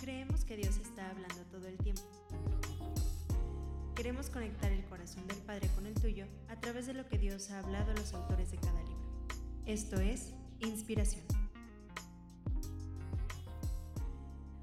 Creemos 0.00 0.46
que 0.46 0.56
Dios 0.56 0.78
está 0.78 1.10
hablando 1.10 1.44
todo 1.50 1.68
el 1.68 1.76
tiempo. 1.76 2.00
Queremos 3.94 4.30
conectar 4.30 4.72
el 4.72 4.82
corazón 4.86 5.26
del 5.26 5.36
Padre 5.42 5.68
con 5.74 5.84
el 5.84 5.92
tuyo 5.92 6.26
a 6.48 6.58
través 6.58 6.86
de 6.86 6.94
lo 6.94 7.06
que 7.06 7.18
Dios 7.18 7.50
ha 7.50 7.58
hablado 7.58 7.90
a 7.90 7.94
los 7.94 8.14
autores 8.14 8.50
de 8.50 8.56
cada 8.56 8.82
libro. 8.82 9.28
Esto 9.66 10.00
es 10.00 10.34
Inspiración. 10.60 11.22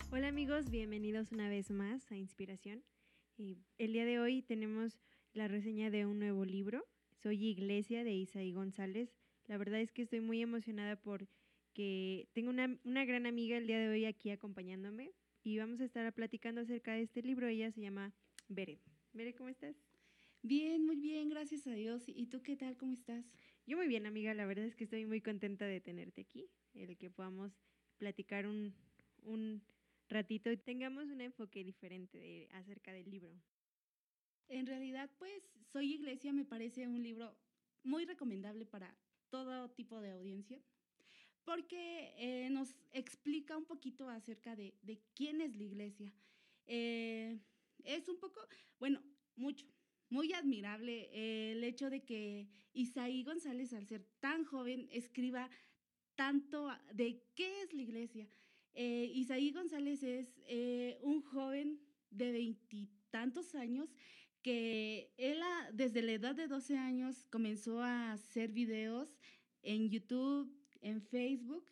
Hola 0.09 0.29
amigos, 0.29 0.71
bienvenidos 0.71 1.31
una 1.31 1.49
vez 1.49 1.69
más 1.69 2.11
a 2.11 2.17
Inspiración. 2.17 2.83
el 3.37 3.93
día 3.93 4.05
de 4.05 4.19
hoy 4.19 4.41
tenemos 4.41 4.97
la 5.33 5.47
reseña 5.47 5.91
de 5.91 6.07
un 6.07 6.17
nuevo 6.17 6.45
libro. 6.45 6.83
Soy 7.21 7.45
Iglesia 7.45 8.03
de 8.03 8.13
Isaí 8.13 8.53
González. 8.53 9.13
La 9.45 9.59
verdad 9.59 9.81
es 9.81 9.91
que 9.91 10.01
estoy 10.01 10.21
muy 10.21 10.41
emocionada 10.41 10.95
porque 10.95 12.27
tengo 12.33 12.49
una, 12.49 12.75
una 12.85 13.05
gran 13.05 13.27
amiga 13.27 13.55
el 13.55 13.67
día 13.67 13.77
de 13.77 13.89
hoy 13.89 14.05
aquí 14.05 14.31
acompañándome 14.31 15.13
y 15.47 15.57
vamos 15.59 15.79
a 15.79 15.85
estar 15.85 16.13
platicando 16.13 16.59
acerca 16.59 16.93
de 16.93 17.03
este 17.03 17.21
libro. 17.21 17.47
Ella 17.47 17.71
se 17.71 17.79
llama 17.79 18.13
Bere. 18.49 18.81
Bere, 19.13 19.33
¿cómo 19.33 19.47
estás? 19.47 19.77
Bien, 20.41 20.85
muy 20.85 20.97
bien, 20.97 21.29
gracias 21.29 21.65
a 21.67 21.71
Dios. 21.71 22.03
¿Y 22.07 22.27
tú 22.27 22.43
qué 22.43 22.57
tal? 22.57 22.75
¿Cómo 22.75 22.91
estás? 22.91 23.23
Yo 23.65 23.77
muy 23.77 23.87
bien, 23.87 24.05
amiga. 24.05 24.33
La 24.33 24.45
verdad 24.45 24.65
es 24.65 24.75
que 24.75 24.83
estoy 24.83 25.05
muy 25.05 25.21
contenta 25.21 25.65
de 25.65 25.79
tenerte 25.79 26.19
aquí, 26.19 26.49
el 26.73 26.97
que 26.97 27.09
podamos 27.09 27.53
platicar 27.97 28.45
un, 28.45 28.75
un 29.23 29.63
ratito 30.09 30.51
y 30.51 30.57
tengamos 30.57 31.07
un 31.07 31.21
enfoque 31.21 31.63
diferente 31.63 32.17
de, 32.17 32.49
acerca 32.51 32.91
del 32.91 33.09
libro. 33.09 33.31
En 34.49 34.65
realidad, 34.65 35.09
pues, 35.17 35.49
Soy 35.71 35.93
Iglesia 35.93 36.33
me 36.33 36.43
parece 36.43 36.89
un 36.89 37.01
libro 37.01 37.37
muy 37.83 38.03
recomendable 38.03 38.65
para 38.65 38.93
todo 39.29 39.69
tipo 39.71 40.01
de 40.01 40.11
audiencia 40.11 40.61
porque 41.47 42.13
eh, 42.17 42.49
nos 42.51 42.75
explica 42.91 43.55
un 43.55 43.63
poquito 43.63 44.09
acerca 44.09 44.53
de, 44.53 44.73
quién 45.15 45.39
es 45.39 45.55
la 45.55 45.63
iglesia. 45.63 46.13
Eh, 46.65 47.39
es 47.85 48.09
un 48.09 48.17
poco, 48.19 48.41
bueno, 48.81 49.01
mucho, 49.37 49.65
muy 50.09 50.33
admirable 50.33 51.09
eh, 51.13 51.53
el 51.53 51.63
hecho 51.63 51.89
de 51.89 52.03
que 52.03 52.49
Isaí 52.73 53.23
González, 53.23 53.71
al 53.71 53.87
ser 53.87 54.03
tan 54.19 54.43
joven, 54.43 54.89
escriba 54.91 55.49
tanto 56.15 56.67
de 56.93 57.23
qué 57.33 57.61
es 57.61 57.73
la 57.73 57.81
iglesia. 57.81 58.27
Isaí 58.75 59.51
González 59.51 60.03
es 60.03 60.35
un 61.01 61.21
joven 61.21 61.79
de 62.11 62.31
veintitantos 62.33 63.55
años 63.55 63.95
que 64.43 65.13
él 65.17 65.39
desde 65.73 66.01
la 66.01 66.11
edad 66.11 66.35
de 66.35 66.47
12 66.47 66.77
años 66.77 67.25
comenzó 67.31 67.81
a 67.81 68.11
hacer 68.11 68.51
videos 68.51 69.17
en 69.63 69.89
YouTube, 69.89 70.53
en 70.81 71.01
Facebook. 71.01 71.65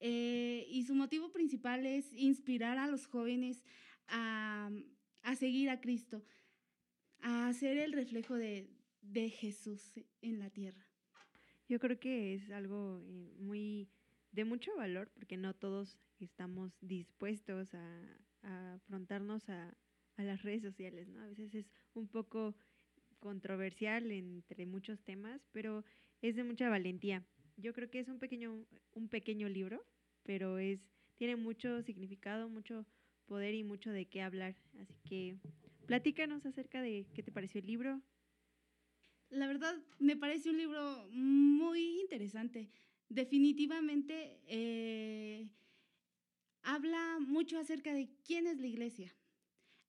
Eh, 0.00 0.66
y 0.68 0.84
su 0.84 0.94
motivo 0.94 1.32
principal 1.32 1.86
es 1.86 2.12
inspirar 2.12 2.78
a 2.78 2.86
los 2.86 3.06
jóvenes 3.06 3.64
a, 4.08 4.70
seguir 5.38 5.70
a 5.70 5.80
Cristo, 5.80 6.24
a 7.20 7.52
ser 7.52 7.78
el 7.78 7.92
reflejo 7.92 8.34
de, 8.34 8.68
Jesús 9.30 9.94
en 10.20 10.38
la 10.38 10.50
tierra. 10.50 10.84
Yo 11.68 11.78
creo 11.78 11.98
que 11.98 12.34
es 12.34 12.50
algo 12.50 13.02
eh, 13.06 13.32
muy 13.38 13.88
de 14.32 14.44
mucho 14.44 14.74
valor 14.76 15.10
porque 15.14 15.36
no 15.36 15.54
todos 15.54 15.98
estamos 16.18 16.76
dispuestos 16.80 17.72
a, 17.74 18.18
afrontarnos 18.74 19.48
a, 19.48 19.76
a, 20.16 20.22
las 20.22 20.42
redes 20.42 20.62
sociales, 20.62 21.08
¿no? 21.08 21.20
A 21.20 21.26
veces 21.26 21.54
es 21.54 21.70
un 21.94 22.08
poco 22.08 22.54
controversial 23.20 24.10
entre 24.10 24.66
muchos 24.66 25.02
temas, 25.02 25.48
pero 25.52 25.84
es 26.20 26.36
de 26.36 26.44
mucha 26.44 26.68
valentía 26.68 27.24
yo 27.56 27.72
creo 27.72 27.90
que 27.90 28.00
es 28.00 28.08
un 28.08 28.18
pequeño, 28.18 28.64
un 28.92 29.08
pequeño 29.08 29.48
libro, 29.48 29.84
pero 30.22 30.58
es, 30.58 30.80
tiene 31.16 31.36
mucho 31.36 31.82
significado, 31.82 32.48
mucho 32.48 32.86
poder 33.26 33.54
y 33.54 33.64
mucho 33.64 33.90
de 33.90 34.06
qué 34.06 34.22
hablar. 34.22 34.56
Así 34.80 34.94
que 35.08 35.36
platícanos 35.86 36.44
acerca 36.46 36.80
de 36.82 37.06
qué 37.14 37.22
te 37.22 37.32
pareció 37.32 37.60
el 37.60 37.66
libro. 37.66 38.02
La 39.30 39.46
verdad, 39.46 39.74
me 39.98 40.16
parece 40.16 40.50
un 40.50 40.58
libro 40.58 41.08
muy 41.10 42.00
interesante. 42.00 42.70
Definitivamente 43.08 44.40
eh, 44.46 45.48
habla 46.62 47.18
mucho 47.20 47.58
acerca 47.58 47.94
de 47.94 48.08
quién 48.24 48.46
es 48.46 48.58
la 48.58 48.66
iglesia. 48.66 49.14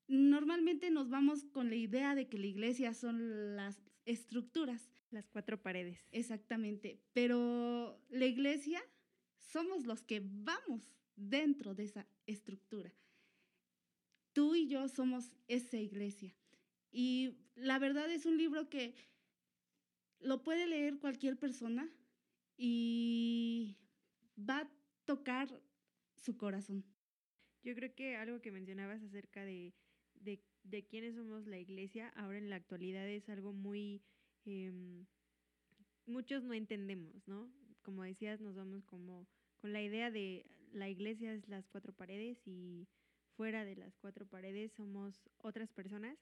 Normalmente 0.07 0.89
nos 0.89 1.09
vamos 1.09 1.43
con 1.45 1.69
la 1.69 1.75
idea 1.75 2.15
de 2.15 2.29
que 2.29 2.39
la 2.39 2.47
iglesia 2.47 2.93
son 2.93 3.55
las 3.55 3.77
estructuras. 4.07 4.89
Las 5.11 5.29
cuatro 5.29 5.61
paredes. 5.61 5.99
Exactamente. 6.11 6.99
Pero 7.13 8.01
la 8.09 8.25
iglesia 8.25 8.81
somos 9.37 9.85
los 9.85 10.01
que 10.03 10.21
vamos 10.23 10.97
dentro 11.15 11.75
de 11.75 11.85
esa 11.85 12.07
estructura. 12.25 12.91
Tú 14.33 14.55
y 14.55 14.67
yo 14.67 14.89
somos 14.89 15.31
esa 15.47 15.77
iglesia. 15.77 16.35
Y 16.91 17.37
la 17.55 17.79
verdad 17.79 18.11
es 18.11 18.25
un 18.25 18.37
libro 18.37 18.69
que 18.69 18.95
lo 20.19 20.43
puede 20.43 20.67
leer 20.67 20.99
cualquier 20.99 21.37
persona 21.37 21.89
y 22.57 23.77
va 24.37 24.59
a 24.59 24.71
tocar 25.05 25.61
su 26.15 26.35
corazón. 26.37 26.83
Yo 27.63 27.75
creo 27.75 27.95
que 27.95 28.15
algo 28.17 28.41
que 28.41 28.51
mencionabas 28.51 29.01
acerca 29.03 29.45
de 29.45 29.73
de, 30.21 30.39
de 30.69 30.83
quiénes 30.83 31.15
somos 31.15 31.47
la 31.47 31.57
iglesia 31.57 32.09
ahora 32.15 32.37
en 32.37 32.49
la 32.49 32.57
actualidad 32.57 33.07
es 33.07 33.29
algo 33.29 33.53
muy... 33.53 34.01
Em, 34.45 35.05
muchos 36.05 36.43
no 36.43 36.53
entendemos, 36.53 37.27
¿no? 37.27 37.51
Como 37.81 38.03
decías, 38.03 38.39
nos 38.41 38.55
vamos 38.55 38.85
como 38.85 39.27
con 39.57 39.73
la 39.73 39.81
idea 39.81 40.11
de 40.11 40.45
la 40.71 40.89
iglesia 40.89 41.33
es 41.33 41.47
las 41.47 41.67
cuatro 41.67 41.93
paredes 41.93 42.37
y 42.45 42.87
fuera 43.35 43.65
de 43.65 43.75
las 43.75 43.95
cuatro 43.97 44.25
paredes 44.25 44.71
somos 44.73 45.29
otras 45.39 45.71
personas, 45.71 46.17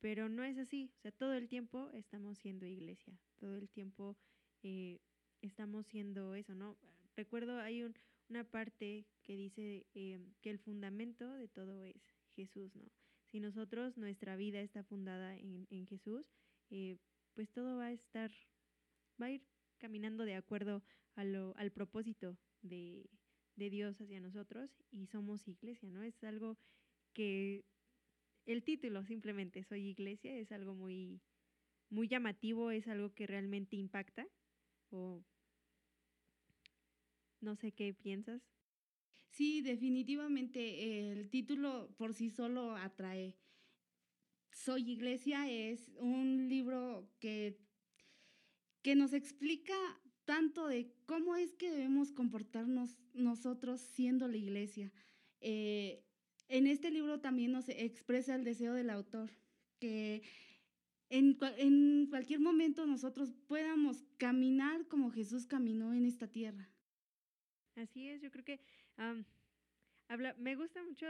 pero 0.00 0.28
no 0.28 0.44
es 0.44 0.58
así, 0.58 0.90
o 0.98 1.00
sea, 1.00 1.12
todo 1.12 1.34
el 1.34 1.48
tiempo 1.48 1.90
estamos 1.92 2.38
siendo 2.38 2.66
iglesia, 2.66 3.18
todo 3.38 3.56
el 3.56 3.68
tiempo 3.68 4.16
eh, 4.62 5.00
estamos 5.42 5.86
siendo 5.86 6.34
eso, 6.34 6.54
¿no? 6.54 6.76
Recuerdo, 7.16 7.58
hay 7.58 7.82
un, 7.82 7.94
una 8.28 8.44
parte 8.44 9.06
que 9.22 9.36
dice 9.36 9.86
em, 9.94 10.34
que 10.42 10.50
el 10.50 10.58
fundamento 10.58 11.30
de 11.32 11.48
todo 11.48 11.82
es 11.84 12.14
Jesús, 12.34 12.74
¿no? 12.74 12.90
Si 13.36 13.40
nosotros, 13.40 13.98
nuestra 13.98 14.34
vida 14.34 14.62
está 14.62 14.82
fundada 14.82 15.36
en, 15.36 15.86
Jesús, 15.88 16.24
eh, 16.70 16.96
pues 17.34 17.50
todo 17.50 17.76
va 17.76 17.88
a 17.88 17.92
estar, 17.92 18.32
va 19.20 19.26
a 19.26 19.30
ir 19.30 19.42
caminando 19.76 20.24
de 20.24 20.36
acuerdo 20.36 20.82
a 21.16 21.22
lo, 21.22 21.54
al 21.58 21.70
propósito 21.70 22.38
de, 22.62 23.10
de 23.56 23.68
Dios 23.68 24.00
hacia 24.00 24.20
nosotros 24.20 24.70
y 24.90 25.04
somos 25.08 25.46
iglesia, 25.48 25.90
¿no? 25.90 26.02
Es 26.02 26.24
algo 26.24 26.56
que 27.12 27.66
el 28.46 28.62
título 28.64 29.04
simplemente 29.04 29.64
soy 29.64 29.86
iglesia 29.86 30.34
es 30.34 30.50
algo 30.50 30.74
muy 30.74 31.20
muy 31.90 32.08
llamativo, 32.08 32.70
es 32.70 32.88
algo 32.88 33.12
que 33.12 33.26
realmente 33.26 33.76
impacta 33.76 34.26
o 34.88 35.22
no 37.42 37.54
sé 37.54 37.70
qué 37.72 37.92
piensas. 37.92 38.40
Sí, 39.36 39.60
definitivamente 39.60 41.10
el 41.12 41.28
título 41.28 41.94
por 41.98 42.14
sí 42.14 42.30
solo 42.30 42.74
atrae. 42.74 43.36
Soy 44.50 44.90
Iglesia 44.90 45.46
es 45.50 45.90
un 45.98 46.48
libro 46.48 47.12
que, 47.20 47.60
que 48.80 48.94
nos 48.94 49.12
explica 49.12 49.74
tanto 50.24 50.66
de 50.68 50.90
cómo 51.04 51.36
es 51.36 51.54
que 51.54 51.70
debemos 51.70 52.12
comportarnos 52.12 52.96
nosotros 53.12 53.82
siendo 53.82 54.26
la 54.26 54.38
iglesia. 54.38 54.90
Eh, 55.42 56.02
en 56.48 56.66
este 56.66 56.90
libro 56.90 57.20
también 57.20 57.52
nos 57.52 57.68
expresa 57.68 58.36
el 58.36 58.42
deseo 58.42 58.72
del 58.72 58.88
autor, 58.88 59.30
que 59.78 60.22
en, 61.10 61.36
en 61.58 62.06
cualquier 62.08 62.40
momento 62.40 62.86
nosotros 62.86 63.34
podamos 63.46 64.02
caminar 64.16 64.88
como 64.88 65.10
Jesús 65.10 65.46
caminó 65.46 65.92
en 65.92 66.06
esta 66.06 66.26
tierra. 66.26 66.70
Así 67.74 68.08
es, 68.08 68.22
yo 68.22 68.30
creo 68.30 68.42
que 68.46 68.60
habla, 70.08 70.34
me 70.38 70.56
gusta 70.56 70.82
mucho 70.82 71.06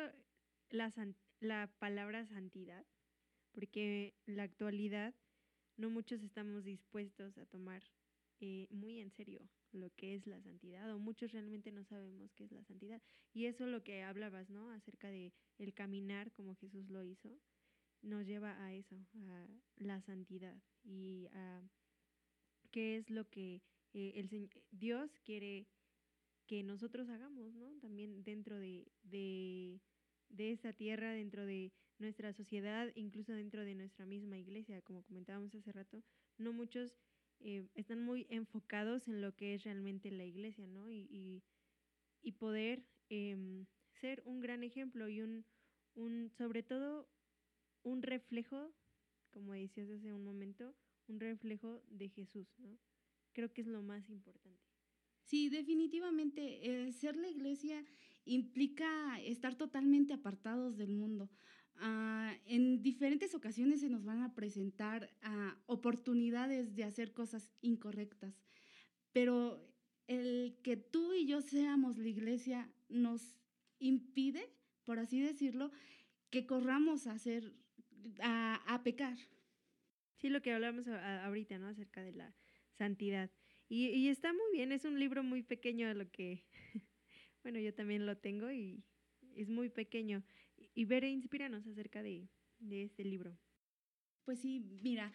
la, 0.70 0.92
la 1.40 1.70
palabra 1.78 2.26
santidad, 2.26 2.84
porque 3.52 4.14
en 4.26 4.36
la 4.36 4.44
actualidad 4.44 5.14
no 5.76 5.90
muchos 5.90 6.22
estamos 6.22 6.64
dispuestos 6.64 7.36
a 7.38 7.46
tomar 7.46 7.82
eh, 8.40 8.66
muy 8.70 9.00
en 9.00 9.10
serio 9.10 9.40
lo 9.72 9.90
que 9.94 10.14
es 10.14 10.26
la 10.26 10.40
santidad 10.42 10.92
o 10.92 10.98
muchos 10.98 11.32
realmente 11.32 11.72
no 11.72 11.84
sabemos 11.84 12.32
qué 12.34 12.44
es 12.44 12.52
la 12.52 12.64
santidad. 12.64 13.00
Y 13.32 13.46
eso 13.46 13.66
lo 13.66 13.82
que 13.82 14.02
hablabas 14.02 14.48
no 14.50 14.70
acerca 14.72 15.10
de 15.10 15.32
el 15.58 15.74
caminar 15.74 16.32
como 16.32 16.54
Jesús 16.54 16.88
lo 16.88 17.02
hizo 17.02 17.38
nos 18.02 18.26
lleva 18.26 18.62
a 18.64 18.72
eso 18.72 18.96
a 19.30 19.46
la 19.76 20.00
santidad 20.02 20.56
y 20.84 21.28
a 21.32 21.62
qué 22.70 22.96
es 22.96 23.10
lo 23.10 23.28
que 23.28 23.62
eh, 23.94 24.12
el 24.16 24.50
Dios 24.70 25.18
quiere 25.24 25.66
que 26.46 26.62
nosotros 26.62 27.08
hagamos, 27.08 27.54
¿no? 27.54 27.70
También 27.80 28.22
dentro 28.22 28.58
de, 28.58 28.86
de, 29.02 29.80
de 30.28 30.52
esa 30.52 30.72
tierra, 30.72 31.12
dentro 31.12 31.44
de 31.46 31.72
nuestra 31.98 32.32
sociedad, 32.32 32.90
incluso 32.94 33.32
dentro 33.32 33.64
de 33.64 33.74
nuestra 33.74 34.06
misma 34.06 34.38
iglesia, 34.38 34.82
como 34.82 35.02
comentábamos 35.02 35.54
hace 35.54 35.72
rato, 35.72 36.02
no 36.38 36.52
muchos 36.52 36.96
eh, 37.40 37.66
están 37.74 38.02
muy 38.02 38.26
enfocados 38.30 39.08
en 39.08 39.20
lo 39.20 39.34
que 39.34 39.54
es 39.54 39.64
realmente 39.64 40.10
la 40.10 40.24
iglesia, 40.24 40.66
¿no? 40.66 40.90
Y, 40.90 41.42
y, 42.22 42.32
poder 42.32 42.84
em, 43.08 43.66
ser 43.92 44.22
un 44.24 44.40
gran 44.40 44.62
ejemplo 44.62 45.08
y 45.08 45.22
un, 45.22 45.44
un, 45.94 46.30
sobre 46.36 46.62
todo, 46.62 47.08
un 47.82 48.02
reflejo, 48.02 48.74
como 49.30 49.52
decías 49.52 49.88
hace 49.88 50.12
un 50.12 50.24
momento, 50.24 50.74
un 51.06 51.20
reflejo 51.20 51.82
de 51.88 52.08
Jesús, 52.08 52.52
¿no? 52.58 52.78
Creo 53.32 53.52
que 53.52 53.60
es 53.60 53.68
lo 53.68 53.82
más 53.82 54.08
importante. 54.10 54.65
Sí, 55.26 55.48
definitivamente, 55.48 56.92
ser 56.92 57.16
la 57.16 57.28
iglesia 57.28 57.84
implica 58.24 59.20
estar 59.20 59.56
totalmente 59.56 60.14
apartados 60.14 60.76
del 60.76 60.92
mundo. 60.92 61.28
Ah, 61.78 62.32
en 62.46 62.80
diferentes 62.80 63.34
ocasiones 63.34 63.80
se 63.80 63.90
nos 63.90 64.04
van 64.04 64.22
a 64.22 64.34
presentar 64.34 65.10
ah, 65.22 65.56
oportunidades 65.66 66.74
de 66.74 66.84
hacer 66.84 67.12
cosas 67.12 67.52
incorrectas, 67.60 68.40
pero 69.12 69.68
el 70.06 70.58
que 70.62 70.76
tú 70.76 71.12
y 71.12 71.26
yo 71.26 71.42
seamos 71.42 71.98
la 71.98 72.08
iglesia 72.08 72.70
nos 72.88 73.36
impide, 73.78 74.48
por 74.84 75.00
así 75.00 75.20
decirlo, 75.20 75.70
que 76.30 76.46
corramos 76.46 77.06
a 77.08 77.12
hacer, 77.12 77.52
a, 78.22 78.80
pecar. 78.84 79.18
Sí, 80.18 80.28
lo 80.28 80.40
que 80.40 80.52
hablamos 80.52 80.86
ahorita, 80.88 81.58
¿no? 81.58 81.66
Acerca 81.66 82.02
de 82.02 82.12
la 82.12 82.34
santidad. 82.78 83.30
Y, 83.68 83.86
y, 83.86 84.08
está 84.08 84.32
muy 84.32 84.52
bien, 84.52 84.72
es 84.72 84.84
un 84.84 84.98
libro 84.98 85.22
muy 85.24 85.42
pequeño, 85.42 85.92
lo 85.94 86.08
que, 86.10 86.44
bueno, 87.42 87.58
yo 87.58 87.74
también 87.74 88.06
lo 88.06 88.16
tengo 88.16 88.50
y 88.52 88.84
es 89.34 89.48
muy 89.48 89.68
pequeño. 89.68 90.22
Y 90.74 90.84
Bere, 90.84 91.10
inspíranos 91.10 91.66
acerca 91.66 92.02
de, 92.02 92.28
de 92.58 92.84
este 92.84 93.04
libro. 93.04 93.36
Pues 94.24 94.40
sí, 94.40 94.60
mira, 94.82 95.12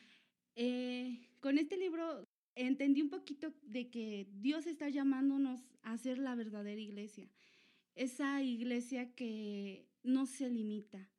eh, 0.56 1.30
con 1.40 1.58
este 1.58 1.78
libro 1.78 2.28
entendí 2.56 3.02
un 3.02 3.10
poquito 3.10 3.54
de 3.64 3.90
que 3.90 4.28
Dios 4.32 4.68
está 4.68 4.90
llamándonos 4.90 5.62
a 5.82 5.98
ser 5.98 6.18
la 6.18 6.36
verdadera 6.36 6.80
iglesia. 6.80 7.30
Esa 7.96 8.42
iglesia 8.42 9.14
que 9.14 9.88
no 10.04 10.26
se 10.26 10.50
limita, 10.50 11.11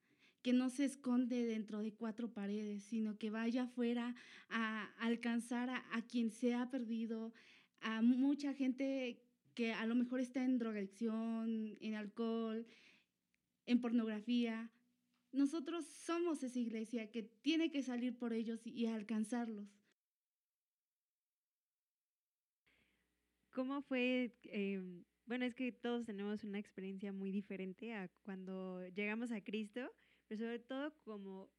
que 0.42 0.52
no 0.52 0.70
se 0.70 0.84
esconde 0.84 1.46
dentro 1.46 1.80
de 1.80 1.92
cuatro 1.92 2.32
paredes, 2.32 2.82
sino 2.82 3.16
que 3.16 3.30
vaya 3.30 3.64
afuera 3.64 4.14
a 4.50 4.84
alcanzar 4.98 5.70
a, 5.70 6.02
quien 6.02 6.30
se 6.30 6.54
ha 6.54 6.68
perdido, 6.70 7.32
a 7.80 8.02
mucha 8.02 8.52
gente 8.52 9.22
que 9.54 9.72
a 9.72 9.86
lo 9.86 9.94
mejor 9.94 10.20
está 10.20 10.44
en 10.44 10.58
drogadicción, 10.58 11.76
en 11.80 11.94
alcohol, 11.94 12.66
en 13.66 13.80
pornografía. 13.80 14.70
Nosotros 15.30 15.86
somos 15.86 16.42
esa 16.42 16.58
iglesia 16.58 17.10
que 17.10 17.22
tiene 17.22 17.70
que 17.70 17.82
salir 17.82 18.18
por 18.18 18.32
ellos 18.32 18.66
y 18.66 18.86
alcanzarlos. 18.86 19.68
¿Cómo 23.50 23.82
fue? 23.82 24.34
Em, 24.44 25.04
bueno, 25.26 25.44
es 25.44 25.54
que 25.54 25.72
todos 25.72 26.06
tenemos 26.06 26.42
una 26.42 26.58
experiencia 26.58 27.12
muy 27.12 27.30
diferente 27.30 27.94
a 27.94 28.08
cuando 28.24 28.86
llegamos 28.88 29.30
a 29.30 29.42
Cristo, 29.42 29.92
pero 30.32 30.46
sobre 30.46 30.58
todo 30.60 30.94
como 31.04 31.50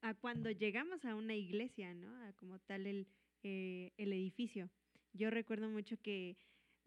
a 0.00 0.14
cuando 0.14 0.50
llegamos 0.50 1.04
a 1.04 1.14
una 1.14 1.34
iglesia, 1.34 1.92
¿no? 1.92 2.08
A 2.22 2.32
como 2.32 2.58
tal 2.60 2.86
el, 2.86 3.06
eh, 3.42 3.92
el 3.98 4.10
edificio. 4.14 4.70
Yo 5.12 5.28
recuerdo 5.28 5.68
mucho 5.68 6.00
que 6.00 6.38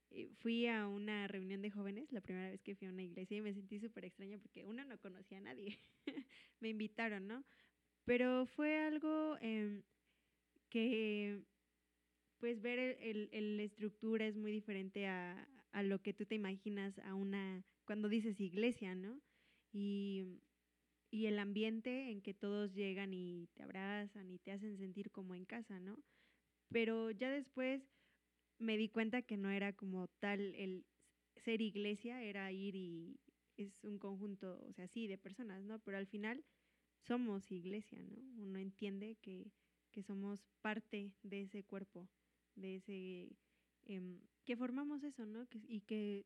eh, 0.10 0.32
fui 0.40 0.66
a 0.66 0.88
una 0.88 1.28
reunión 1.28 1.62
de 1.62 1.70
jóvenes, 1.70 2.12
la 2.12 2.22
primera 2.22 2.50
vez 2.50 2.64
que 2.64 2.76
fui 2.76 2.88
a 2.88 2.92
una 2.92 3.04
iglesia, 3.04 3.38
y 3.38 3.42
me 3.42 3.54
sentí 3.54 3.80
súper 3.80 4.06
extraña 4.06 4.40
porque 4.40 4.66
uno 4.66 4.84
no 4.86 4.98
conocía 5.00 5.38
a 5.38 5.42
nadie. 5.42 5.78
me 6.62 6.70
invitaron, 6.70 7.28
¿no? 7.28 7.46
Pero 8.04 8.48
fue 8.48 8.80
algo 8.80 9.38
em, 9.40 9.84
que, 10.70 11.44
pues, 12.40 12.60
ver 12.60 12.98
el, 13.02 13.58
la 13.58 13.62
estructura 13.62 14.26
es 14.26 14.36
muy 14.36 14.52
diferente 14.52 15.06
a, 15.06 15.48
a 15.74 15.84
lo 15.84 16.02
que 16.02 16.14
tú 16.14 16.26
te 16.26 16.34
imaginas 16.34 16.98
a 17.00 17.14
una, 17.14 17.64
cuando 17.86 18.10
dices 18.10 18.40
iglesia, 18.40 18.96
¿no? 18.96 19.22
Y, 19.72 20.40
y 21.10 21.28
el 21.28 21.40
ambiente 21.40 22.12
en 22.12 22.22
que 22.22 22.34
todos 22.34 22.74
llegan 22.74 23.14
y 23.14 23.48
te 23.54 23.64
abrazan 23.64 24.30
y 24.30 24.40
te 24.40 24.52
hacen 24.52 24.78
sentir 24.78 25.12
como 25.12 25.36
en 25.36 25.46
casa, 25.46 25.80
¿no? 25.80 25.98
Pero 26.70 27.12
ya 27.12 27.32
después 27.32 27.82
me 28.60 28.78
di 28.78 28.90
cuenta 28.90 29.22
que 29.22 29.38
no 29.38 29.50
era 29.50 29.74
como 29.74 30.08
tal 30.08 30.54
el 30.56 30.86
ser 31.38 31.62
iglesia, 31.62 32.24
era 32.24 32.52
ir 32.52 32.76
y 32.76 33.20
es 33.56 33.84
un 33.84 34.00
conjunto, 34.00 34.64
o 34.68 34.74
sea, 34.74 34.88
sí, 34.88 35.08
de 35.08 35.18
personas, 35.18 35.64
¿no? 35.64 35.80
Pero 35.80 35.98
al 35.98 36.08
final 36.08 36.44
somos 37.00 37.52
iglesia, 37.52 38.02
¿no? 38.04 38.18
Uno 38.38 38.60
entiende 38.60 39.16
que, 39.22 39.52
que 39.92 40.04
somos 40.04 40.46
parte 40.62 41.14
de 41.24 41.42
ese 41.42 41.64
cuerpo, 41.64 42.10
de 42.56 42.76
ese, 42.76 43.38
em, 43.86 44.20
que 44.46 44.58
formamos 44.58 45.04
eso, 45.04 45.26
¿no? 45.26 45.48
y 45.68 45.82
que 45.82 46.26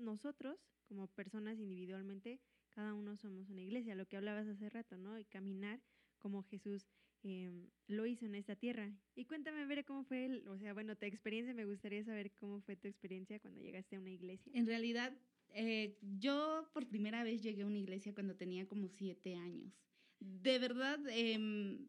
nosotros, 0.00 0.58
como 0.86 1.06
personas 1.08 1.58
individualmente, 1.58 2.40
cada 2.78 2.94
uno 2.94 3.16
somos 3.16 3.50
una 3.50 3.62
iglesia, 3.62 3.96
lo 3.96 4.06
que 4.06 4.16
hablabas 4.16 4.46
hace 4.46 4.70
rato, 4.70 4.96
¿no? 4.96 5.18
Y 5.18 5.24
caminar 5.24 5.80
como 6.18 6.44
Jesús 6.44 6.86
Em, 7.24 7.68
lo 7.88 8.06
hizo 8.06 8.26
en 8.26 8.34
esta 8.34 8.54
tierra. 8.54 8.92
Y 9.16 9.24
cuéntame, 9.24 9.66
ver 9.66 9.84
cómo 9.84 10.04
fue, 10.04 10.26
el, 10.26 10.48
o 10.48 10.56
sea, 10.58 10.72
bueno, 10.72 10.96
tu 10.96 11.06
experiencia, 11.06 11.52
me 11.52 11.64
gustaría 11.64 12.04
saber 12.04 12.32
cómo 12.32 12.60
fue 12.60 12.76
tu 12.76 12.86
experiencia 12.86 13.40
cuando 13.40 13.60
llegaste 13.60 13.96
a 13.96 14.00
una 14.00 14.10
iglesia. 14.10 14.52
En 14.54 14.66
realidad, 14.66 15.12
eh, 15.50 15.98
yo 16.18 16.70
por 16.72 16.86
primera 16.86 17.24
vez 17.24 17.42
llegué 17.42 17.62
a 17.62 17.66
una 17.66 17.78
iglesia 17.78 18.14
cuando 18.14 18.36
tenía 18.36 18.68
como 18.68 18.88
siete 18.88 19.34
años. 19.34 19.72
De 20.20 20.58
verdad, 20.58 21.00
em, 21.08 21.88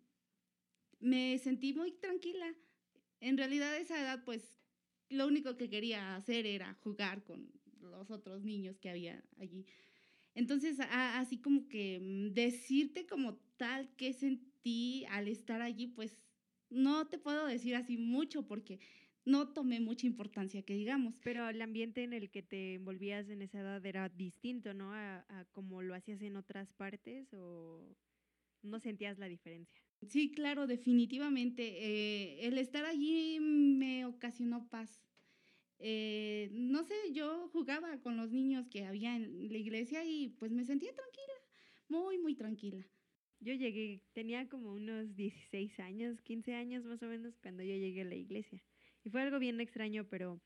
me 1.00 1.38
sentí 1.38 1.74
muy 1.74 1.91
tranquila. 1.91 2.56
En 3.19 3.38
realidad, 3.38 3.77
esa 3.77 4.01
edad, 4.01 4.24
pues, 4.25 4.57
lo 5.09 5.27
único 5.27 5.57
que 5.57 5.69
quería 5.69 6.15
hacer 6.15 6.45
era 6.45 6.74
jugar 6.75 7.24
con 7.24 7.51
los 7.81 8.09
otros 8.09 8.44
niños 8.44 8.80
que 8.80 8.89
había 8.89 9.24
allí. 9.38 9.65
Entonces, 10.35 10.79
así 10.79 11.41
como 11.41 11.67
que 11.67 11.99
mm, 11.99 12.33
decirte 12.33 13.05
como 13.07 13.37
tal 13.57 13.95
que 13.95 14.13
sentí 14.13 15.05
al 15.09 15.27
estar 15.27 15.61
allí, 15.61 15.87
pues 15.87 16.17
no 16.69 17.07
te 17.09 17.17
puedo 17.17 17.45
decir 17.47 17.75
así 17.75 17.97
mucho 17.97 18.45
porque 18.47 18.79
no 19.25 19.53
tomé 19.53 19.79
mucha 19.79 20.07
importancia, 20.07 20.63
que 20.63 20.75
digamos. 20.75 21.19
Pero 21.19 21.49
el 21.49 21.61
ambiente 21.61 22.03
en 22.03 22.13
el 22.13 22.31
que 22.31 22.41
te 22.43 22.75
envolvías 22.75 23.29
en 23.29 23.41
esa 23.41 23.59
edad 23.61 23.85
era 23.85 24.09
distinto, 24.09 24.73
¿no? 24.73 24.93
A, 24.93 25.25
como 25.51 25.81
lo 25.81 25.93
hacías 25.95 26.21
en 26.21 26.35
otras 26.35 26.73
partes 26.73 27.33
o 27.33 27.95
no 28.61 28.79
sentías 28.79 29.17
la 29.19 29.27
diferencia. 29.27 29.81
Sí, 30.07 30.31
claro, 30.31 30.67
definitivamente. 30.67 31.63
Eh, 31.63 32.47
el 32.47 32.57
estar 32.57 32.85
allí 32.85 33.39
me 33.39 34.05
ocasionó 34.05 34.69
paz. 34.69 35.08
Eh, 35.79 36.49
no 36.51 36.83
sé, 36.83 36.93
yo 37.13 37.50
jugaba 37.50 38.00
con 38.01 38.17
los 38.17 38.31
niños 38.31 38.67
que 38.67 38.86
había 38.86 39.15
en 39.15 39.50
la 39.51 39.57
iglesia 39.57 40.03
y 40.05 40.29
pues 40.29 40.51
me 40.51 40.65
sentía 40.65 40.93
tranquila, 40.93 41.33
muy, 41.88 42.17
muy 42.17 42.36
tranquila. 42.36 42.86
Yo 43.39 43.53
llegué, 43.53 44.03
tenía 44.13 44.50
como 44.50 44.74
unos 44.74 45.15
16 45.15 45.79
años, 45.79 46.21
15 46.21 46.53
años 46.55 46.83
más 46.86 47.01
o 47.03 47.07
menos 47.07 47.38
cuando 47.39 47.63
yo 47.63 47.75
llegué 47.75 48.01
a 48.01 48.05
la 48.05 48.15
iglesia. 48.15 48.62
Y 49.03 49.09
fue 49.09 49.21
algo 49.21 49.39
bien 49.39 49.62
extraño, 49.62 50.07
pero 50.09 50.41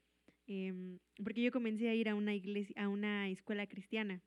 em, 0.45 0.99
porque 1.23 1.41
yo 1.41 1.51
comencé 1.51 1.89
a 1.89 1.95
ir 1.95 2.09
a 2.09 2.15
una 2.15 2.35
iglesia, 2.35 2.75
a 2.77 2.89
una 2.89 3.29
escuela 3.29 3.67
cristiana. 3.67 4.23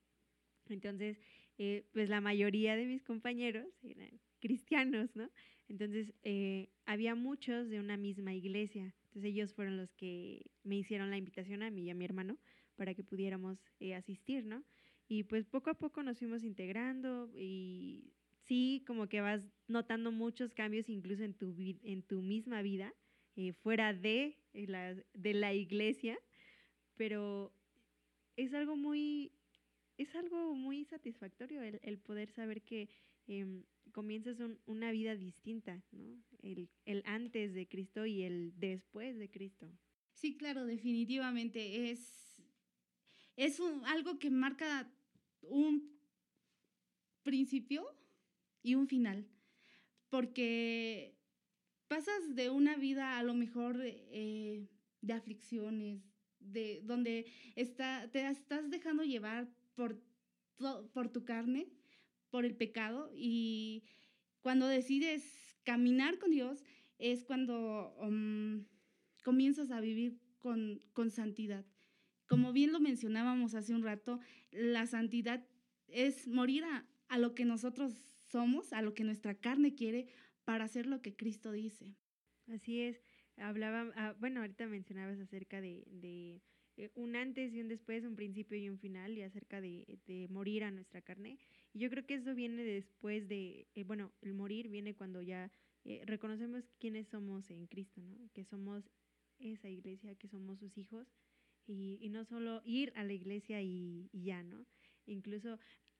Entonces, 0.68 1.20
eh, 1.58 1.88
pues 1.92 2.08
la 2.08 2.20
mayoría 2.20 2.76
de 2.76 2.86
mis 2.86 3.02
compañeros 3.04 3.66
eran 3.82 4.20
cristianos, 4.40 5.14
¿no? 5.14 5.30
Entonces, 5.68 6.12
eh, 6.22 6.70
había 6.84 7.14
muchos 7.14 7.68
de 7.68 7.80
una 7.80 7.96
misma 7.96 8.34
iglesia. 8.34 8.94
Entonces, 9.16 9.32
ellos 9.32 9.54
fueron 9.54 9.78
los 9.78 9.94
que 9.94 10.44
me 10.62 10.76
hicieron 10.76 11.08
la 11.08 11.16
invitación 11.16 11.62
a 11.62 11.70
mí 11.70 11.84
y 11.84 11.90
a 11.90 11.94
mi 11.94 12.04
hermano 12.04 12.36
para 12.74 12.92
que 12.92 13.02
pudiéramos 13.02 13.58
eh, 13.80 13.94
asistir, 13.94 14.44
¿no? 14.44 14.62
Y 15.08 15.22
pues 15.22 15.46
poco 15.46 15.70
a 15.70 15.74
poco 15.74 16.02
nos 16.02 16.18
fuimos 16.18 16.44
integrando 16.44 17.30
y 17.34 18.12
sí 18.44 18.84
como 18.86 19.08
que 19.08 19.22
vas 19.22 19.40
notando 19.68 20.12
muchos 20.12 20.52
cambios 20.52 20.90
incluso 20.90 21.22
en 21.22 21.32
tu, 21.32 21.54
en 21.56 22.02
tu 22.02 22.20
misma 22.20 22.60
vida, 22.60 22.92
eh, 23.36 23.54
fuera 23.54 23.94
de 23.94 24.36
eh, 24.52 24.66
la, 24.66 24.94
de 25.14 25.32
la 25.32 25.54
iglesia, 25.54 26.18
pero 26.96 27.54
es 28.36 28.52
algo 28.52 28.76
muy, 28.76 29.32
es 29.96 30.14
algo 30.14 30.54
muy 30.54 30.84
satisfactorio 30.84 31.62
el, 31.62 31.98
poder 32.00 32.30
saber 32.32 32.60
que 32.60 32.90
em, 33.28 33.64
comienzas 33.96 34.36
una 34.66 34.90
vida 34.90 35.16
distinta, 35.16 35.82
¿no? 35.90 36.22
El, 36.42 36.68
el, 36.84 37.02
antes 37.06 37.54
de 37.54 37.66
Cristo 37.66 38.04
y 38.04 38.24
el 38.24 38.52
después 38.58 39.16
de 39.16 39.30
Cristo. 39.30 39.72
Sí, 40.12 40.36
claro, 40.36 40.66
definitivamente. 40.66 41.90
Es, 41.90 42.42
es 43.36 43.58
algo 43.86 44.18
que 44.18 44.28
marca 44.28 44.92
un 45.40 45.98
principio 47.22 47.86
y 48.62 48.74
un 48.74 48.86
final, 48.86 49.26
porque 50.10 51.16
pasas 51.88 52.34
de 52.34 52.50
una 52.50 52.76
vida 52.76 53.16
a 53.18 53.22
lo 53.22 53.32
mejor 53.32 53.80
eh, 53.82 54.68
de 55.00 55.12
aflicciones, 55.14 56.02
de 56.38 56.82
donde 56.84 57.24
está, 57.54 58.10
te 58.10 58.28
estás 58.28 58.68
dejando 58.68 59.04
llevar 59.04 59.48
por, 59.74 59.98
por 60.92 61.08
tu 61.08 61.24
carne, 61.24 61.72
por 62.36 62.44
el 62.44 62.54
pecado, 62.54 63.10
y 63.14 63.82
cuando 64.42 64.68
decides 64.68 65.22
caminar 65.64 66.18
con 66.18 66.30
Dios 66.30 66.62
es 66.98 67.24
cuando 67.24 67.96
um, 67.98 68.66
comienzas 69.24 69.70
a 69.70 69.80
vivir 69.80 70.20
con, 70.38 70.82
con 70.92 71.10
santidad, 71.10 71.64
Como 72.26 72.52
bien 72.52 72.72
lo 72.72 72.78
mencionábamos 72.78 73.54
hace 73.54 73.74
un 73.74 73.82
rato, 73.82 74.20
la 74.50 74.84
santidad 74.84 75.48
es 75.88 76.28
morir 76.28 76.64
a, 76.64 76.84
a 77.08 77.16
lo 77.16 77.34
que 77.34 77.46
nosotros 77.46 77.94
somos, 78.30 78.74
a 78.74 78.82
lo 78.82 78.92
que 78.92 79.04
nuestra 79.04 79.34
carne 79.34 79.74
quiere, 79.74 80.08
para 80.44 80.64
hacer 80.64 80.84
lo 80.84 81.00
que 81.00 81.16
Cristo 81.16 81.52
dice. 81.52 81.96
Así 82.48 82.82
es. 82.82 83.00
Hablaba, 83.38 83.90
ah, 83.96 84.14
bueno, 84.20 84.40
ahorita 84.40 84.66
mencionabas 84.66 85.18
acerca 85.20 85.62
de 85.62 86.42
eh, 86.76 86.90
un 86.94 87.16
antes 87.16 87.52
y 87.52 87.60
un 87.60 87.68
después, 87.68 88.04
un 88.04 88.16
principio 88.16 88.56
y 88.58 88.68
un 88.68 88.78
final, 88.78 89.16
y 89.16 89.22
acerca 89.22 89.60
de, 89.60 89.98
de, 90.06 90.28
morir 90.28 90.64
a 90.64 90.70
nuestra 90.70 91.02
carne. 91.02 91.38
Y 91.72 91.80
yo 91.80 91.90
creo 91.90 92.06
que 92.06 92.14
eso 92.14 92.34
viene 92.34 92.62
después 92.64 93.28
de, 93.28 93.68
eh, 93.74 93.84
bueno, 93.84 94.12
el 94.22 94.34
morir 94.34 94.68
viene 94.68 94.94
cuando 94.94 95.22
ya 95.22 95.50
eh, 95.84 96.02
reconocemos 96.06 96.64
quiénes 96.78 97.08
somos 97.08 97.50
en 97.50 97.66
Cristo, 97.66 98.02
¿no? 98.02 98.16
Que 98.32 98.44
somos 98.44 98.90
esa 99.38 99.68
iglesia, 99.68 100.14
que 100.14 100.28
somos 100.28 100.58
sus 100.58 100.76
hijos, 100.78 101.06
y, 101.66 101.98
y 102.00 102.08
no 102.08 102.24
solo 102.24 102.62
ir 102.64 102.92
a 102.94 103.04
la 103.04 103.12
iglesia 103.12 103.60
y, 103.62 104.08
y 104.12 104.24
ya, 104.24 104.42
¿no? 104.42 104.66
Incluso 105.06 105.58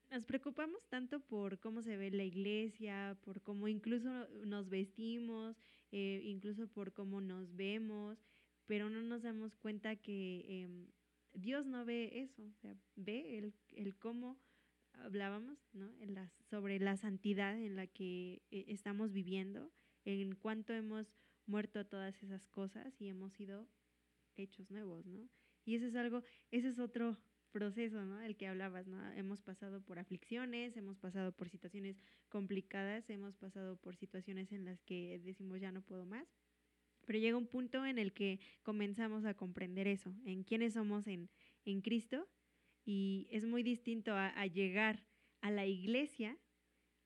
nos 0.09 0.23
preocupamos 0.23 0.87
tanto 0.87 1.19
por 1.19 1.59
cómo 1.59 1.81
se 1.81 1.97
ve 1.97 2.11
la 2.11 2.23
iglesia, 2.23 3.17
por 3.25 3.41
cómo 3.41 3.67
incluso 3.67 4.09
nos 4.45 4.69
vestimos, 4.69 5.57
eh, 5.91 6.21
incluso 6.23 6.67
por 6.67 6.93
cómo 6.93 7.19
nos 7.19 7.53
vemos, 7.55 8.17
pero 8.67 8.89
no 8.89 9.01
nos 9.01 9.23
damos 9.23 9.55
cuenta 9.55 9.95
que 9.95 10.45
eh, 10.47 10.87
Dios 11.33 11.65
no 11.65 11.85
ve 11.85 12.21
eso, 12.21 12.43
o 12.43 12.53
sea, 12.61 12.75
ve 12.95 13.37
el, 13.37 13.53
el 13.71 13.97
cómo 13.97 14.37
hablábamos, 14.93 15.57
¿no? 15.73 15.89
En 15.99 16.13
la, 16.13 16.31
sobre 16.49 16.79
la 16.79 16.97
santidad 16.97 17.57
en 17.57 17.75
la 17.75 17.87
que 17.87 18.43
eh, 18.51 18.65
estamos 18.67 19.13
viviendo, 19.13 19.71
en 20.05 20.35
cuánto 20.35 20.73
hemos 20.73 21.07
muerto 21.45 21.79
a 21.79 21.85
todas 21.85 22.21
esas 22.23 22.45
cosas 22.47 22.93
y 22.99 23.07
hemos 23.07 23.33
sido 23.33 23.67
hechos 24.35 24.69
nuevos, 24.69 25.05
¿no? 25.05 25.29
Y 25.65 25.75
eso 25.75 25.85
es 25.85 25.95
algo, 25.95 26.23
ese 26.51 26.69
es 26.69 26.79
otro 26.79 27.17
proceso, 27.51 28.05
¿no? 28.05 28.21
El 28.21 28.35
que 28.37 28.47
hablabas, 28.47 28.87
¿no? 28.87 29.11
Hemos 29.13 29.41
pasado 29.41 29.81
por 29.81 29.99
aflicciones, 29.99 30.77
hemos 30.77 30.97
pasado 30.97 31.31
por 31.31 31.49
situaciones 31.49 31.97
complicadas, 32.29 33.09
hemos 33.09 33.35
pasado 33.35 33.77
por 33.77 33.95
situaciones 33.95 34.51
en 34.51 34.65
las 34.65 34.81
que 34.83 35.19
decimos 35.19 35.59
ya 35.59 35.71
no 35.71 35.81
puedo 35.81 36.05
más, 36.05 36.27
pero 37.07 37.17
llega 37.17 37.37
un 37.37 37.47
punto 37.47 37.87
en 37.87 37.97
el 37.97 38.13
que 38.13 38.39
comenzamos 38.61 39.25
a 39.25 39.33
comprender 39.33 39.87
eso, 39.87 40.13
en 40.25 40.43
quiénes 40.43 40.73
somos 40.73 41.07
en, 41.07 41.29
Cristo, 41.81 42.27
y 42.85 43.27
es 43.31 43.45
muy 43.45 43.63
distinto 43.63 44.13
a, 44.13 44.45
llegar 44.45 45.03
a 45.41 45.49
la 45.49 45.65
iglesia 45.65 46.37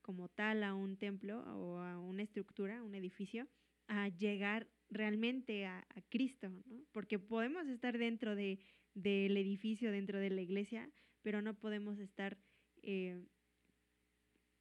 como 0.02 0.28
tal, 0.28 0.64
a 0.64 0.76
un 0.76 0.98
templo 0.98 1.40
o 1.56 1.78
a 1.78 1.98
una 1.98 2.24
estructura, 2.24 2.80
a 2.80 2.84
un 2.84 2.96
edificio, 2.96 3.48
a 3.88 4.10
llegar 4.10 4.68
realmente 4.90 5.66
a, 5.66 5.88
Cristo, 6.10 6.50
¿no? 6.50 6.84
Porque 6.92 7.18
podemos 7.18 7.68
estar 7.68 7.98
dentro 7.98 8.36
de 8.36 8.60
del 8.94 9.38
edificio 9.38 9.92
dentro 9.92 10.20
de 10.20 10.30
la 10.30 10.42
iglesia, 10.42 10.90
pero 11.22 11.42
no 11.42 11.54
podemos 11.54 12.00
estar, 12.00 12.38
eh, 12.82 13.24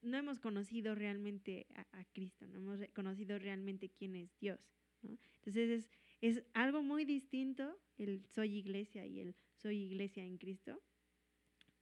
no 0.02 0.16
hemos 0.16 0.40
conocido 0.40 0.94
realmente 0.94 1.66
a, 1.74 2.04
Cristo, 2.12 2.46
no 2.46 2.58
hemos 2.58 2.88
conocido 2.90 3.38
realmente 3.38 3.90
quién 3.90 4.16
es 4.16 4.30
Dios. 4.38 4.60
Entonces 5.02 5.70
es, 5.70 5.90
es 6.20 6.44
algo 6.52 6.82
muy 6.82 7.04
distinto 7.04 7.78
el 7.98 8.24
soy 8.26 8.56
iglesia 8.56 9.06
y 9.06 9.20
el 9.20 9.34
soy 9.56 9.84
iglesia 9.84 10.24
en 10.24 10.38
Cristo, 10.38 10.80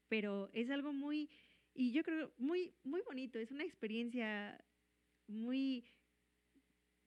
pero 0.08 0.50
es 0.52 0.70
algo 0.70 0.92
muy, 0.92 1.30
y 1.74 1.92
yo 1.92 2.02
creo 2.02 2.32
muy, 2.38 2.74
muy 2.82 3.02
bonito, 3.02 3.38
es 3.38 3.50
una 3.50 3.64
experiencia 3.64 4.58
muy, 5.26 5.84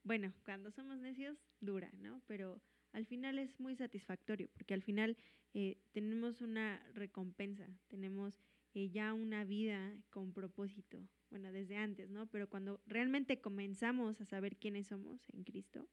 bueno, 0.03 0.33
cuando 0.45 0.71
somos 0.71 0.99
necios, 0.99 1.37
dura, 1.59 1.91
¿no? 1.99 2.21
Pero 2.27 2.61
al 2.93 3.05
final 3.05 3.39
es 3.39 3.59
muy 3.59 3.75
satisfactorio, 3.75 4.49
porque 4.53 4.73
al 4.73 4.83
final 4.83 5.17
eh, 5.53 5.77
tenemos 5.91 6.41
una 6.41 6.81
recompensa, 6.93 7.67
tenemos 7.87 8.39
eh, 8.73 8.89
ya 8.89 9.13
una 9.13 9.43
vida 9.43 9.93
con 10.09 10.31
propósito, 10.31 11.05
bueno, 11.29 11.51
desde 11.51 11.77
antes, 11.77 12.09
¿no? 12.09 12.27
Pero 12.27 12.49
cuando 12.49 12.81
realmente 12.85 13.41
comenzamos 13.41 14.21
a 14.21 14.25
saber 14.25 14.57
quiénes 14.57 14.87
somos 14.87 15.21
en 15.33 15.43
Cristo 15.43 15.87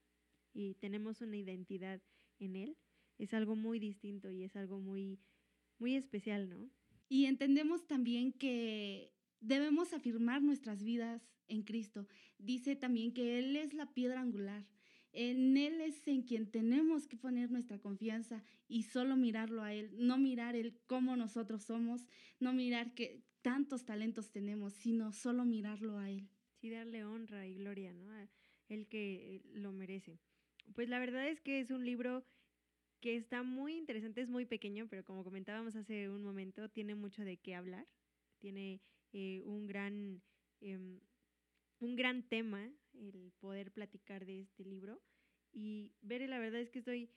y 0.52 0.74
tenemos 0.74 1.20
una 1.20 1.36
identidad 1.36 2.00
en 2.38 2.56
Él, 2.56 2.76
es 3.18 3.34
algo 3.34 3.56
muy 3.56 3.78
distinto 3.78 4.30
y 4.30 4.44
es 4.44 4.56
algo 4.56 4.78
muy, 4.78 5.18
muy 5.78 5.96
especial, 5.96 6.48
¿no? 6.48 6.70
Y 7.08 7.24
entendemos 7.24 7.86
también 7.86 8.32
que 8.32 9.12
debemos 9.40 9.92
afirmar 9.92 10.42
nuestras 10.42 10.82
vidas 10.82 11.22
en 11.48 11.62
Cristo. 11.62 12.06
Dice 12.38 12.76
también 12.76 13.12
que 13.12 13.38
Él 13.38 13.56
es 13.56 13.74
la 13.74 13.92
piedra 13.92 14.20
angular. 14.20 14.66
En 15.12 15.56
Él 15.56 15.80
es 15.80 16.06
en 16.06 16.22
quien 16.22 16.50
tenemos 16.50 17.08
que 17.08 17.16
poner 17.16 17.50
nuestra 17.50 17.78
confianza 17.78 18.44
y 18.68 18.84
solo 18.84 19.16
mirarlo 19.16 19.62
a 19.62 19.72
Él, 19.72 19.90
no 19.96 20.18
mirar 20.18 20.54
el 20.54 20.78
cómo 20.86 21.16
nosotros 21.16 21.64
somos, 21.64 22.06
no 22.40 22.52
mirar 22.52 22.94
que 22.94 23.24
tantos 23.42 23.84
talentos 23.84 24.30
tenemos, 24.30 24.74
sino 24.74 25.12
solo 25.12 25.44
mirarlo 25.44 25.98
a 25.98 26.10
Él. 26.10 26.28
Sí, 26.60 26.70
darle 26.70 27.04
honra 27.04 27.46
y 27.46 27.54
gloria, 27.54 27.92
¿no? 27.92 28.10
A 28.10 28.28
el 28.68 28.86
que 28.86 29.42
lo 29.54 29.72
merece. 29.72 30.20
Pues 30.75 30.88
la 30.88 30.98
verdad 30.98 31.28
es 31.28 31.40
que 31.40 31.60
es 31.60 31.70
un 31.70 31.84
libro 31.84 32.25
que 33.00 33.16
está 33.16 33.42
muy 33.42 33.76
interesante, 33.76 34.20
es 34.20 34.28
muy 34.28 34.44
pequeño, 34.44 34.87
pero 34.88 35.04
como 35.04 35.25
comentábamos 35.25 35.76
hace 35.76 36.08
un 36.08 36.22
momento, 36.22 36.68
tiene 36.68 36.94
mucho 36.94 37.25
de 37.25 37.37
qué 37.37 37.54
hablar, 37.54 37.87
tiene 38.38 38.80
eh, 39.12 39.42
un 39.44 39.66
gran... 39.66 40.22
Eh, 40.60 41.00
un 41.80 41.96
gran 41.96 42.28
tema 42.28 42.72
el 42.94 43.32
poder 43.40 43.72
platicar 43.72 44.26
de 44.26 44.40
este 44.40 44.64
libro. 44.64 45.00
Y 45.52 45.92
ver, 46.02 46.28
la 46.28 46.38
verdad 46.38 46.60
es 46.60 46.70
que 46.70 46.80
estoy 46.80 47.10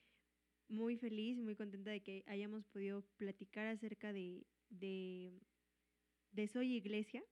muy 0.68 0.98
feliz 0.98 1.38
y 1.38 1.42
muy 1.42 1.56
contenta 1.56 1.92
de 1.92 2.02
que 2.02 2.24
hayamos 2.28 2.66
podido 2.68 3.04
platicar 3.18 3.68
acerca 3.68 4.14
de, 4.14 4.46
de, 4.70 5.34
de 6.32 6.48
Soy 6.48 6.76
Iglesia. 6.76 7.24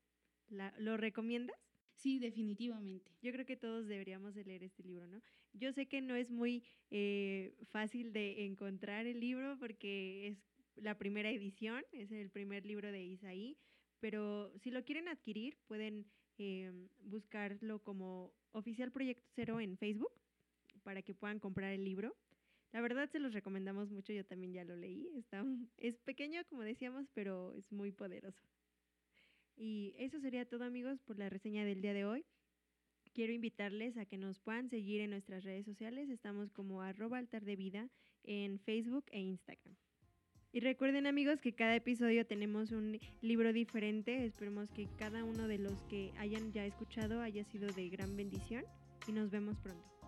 La, 0.47 0.73
¿Lo 0.79 0.97
recomiendas? 0.97 1.68
Sí, 1.99 2.17
definitivamente. 2.17 3.11
Yo 3.21 3.33
creo 3.33 3.45
que 3.45 3.57
todos 3.57 3.85
deberíamos 3.85 4.33
de 4.33 4.45
leer 4.45 4.63
este 4.63 4.83
libro, 4.83 5.05
¿no? 5.05 5.21
Yo 5.51 5.73
sé 5.73 5.85
que 5.87 5.99
no 5.99 6.15
es 6.15 6.31
muy 6.31 6.63
eh, 6.91 7.53
fácil 7.71 8.13
de 8.13 8.45
encontrar 8.45 9.05
el 9.05 9.19
libro 9.19 9.57
porque 9.59 10.27
es 10.27 10.37
la 10.77 10.97
primera 10.97 11.29
edición, 11.29 11.83
es 11.91 12.09
el 12.13 12.29
primer 12.29 12.65
libro 12.65 12.93
de 12.93 13.03
Isaí, 13.03 13.57
pero 13.99 14.49
si 14.59 14.71
lo 14.71 14.85
quieren 14.85 15.09
adquirir 15.09 15.57
pueden 15.67 16.09
eh, 16.37 16.71
buscarlo 16.99 17.83
como 17.83 18.33
Oficial 18.53 18.93
Proyecto 18.93 19.27
Cero 19.35 19.59
en 19.59 19.77
Facebook 19.77 20.13
para 20.83 21.01
que 21.01 21.13
puedan 21.13 21.39
comprar 21.39 21.73
el 21.73 21.83
libro. 21.83 22.15
La 22.71 22.79
verdad 22.79 23.09
se 23.09 23.19
los 23.19 23.33
recomendamos 23.33 23.91
mucho, 23.91 24.13
yo 24.13 24.25
también 24.25 24.53
ya 24.53 24.63
lo 24.63 24.77
leí. 24.77 25.09
Está, 25.17 25.45
es 25.75 25.99
pequeño, 25.99 26.45
como 26.47 26.61
decíamos, 26.61 27.09
pero 27.13 27.53
es 27.55 27.69
muy 27.73 27.91
poderoso. 27.91 28.41
Y 29.59 29.93
eso 29.97 30.21
sería 30.21 30.45
todo 30.45 30.63
amigos 30.63 31.01
por 31.01 31.19
la 31.19 31.29
reseña 31.29 31.65
del 31.65 31.81
día 31.81 31.93
de 31.93 32.05
hoy. 32.05 32.25
Quiero 33.13 33.33
invitarles 33.33 33.97
a 33.97 34.05
que 34.05 34.17
nos 34.17 34.39
puedan 34.39 34.69
seguir 34.69 35.01
en 35.01 35.09
nuestras 35.09 35.43
redes 35.43 35.65
sociales. 35.65 36.09
Estamos 36.09 36.49
como 36.53 36.81
arroba 36.81 37.17
altar 37.17 37.43
de 37.43 37.57
vida 37.57 37.89
en 38.23 38.59
Facebook 38.59 39.03
e 39.11 39.19
Instagram. 39.19 39.75
Y 40.53 40.61
recuerden 40.61 41.07
amigos 41.07 41.41
que 41.41 41.53
cada 41.53 41.75
episodio 41.75 42.25
tenemos 42.25 42.71
un 42.71 42.99
libro 43.21 43.51
diferente. 43.51 44.25
Esperemos 44.25 44.71
que 44.71 44.87
cada 44.97 45.25
uno 45.25 45.49
de 45.49 45.57
los 45.57 45.83
que 45.83 46.13
hayan 46.17 46.53
ya 46.53 46.65
escuchado 46.65 47.21
haya 47.21 47.43
sido 47.43 47.67
de 47.73 47.89
gran 47.89 48.15
bendición 48.15 48.63
y 49.07 49.11
nos 49.11 49.29
vemos 49.29 49.59
pronto. 49.59 49.98